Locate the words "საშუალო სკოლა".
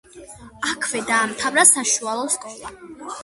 1.73-2.73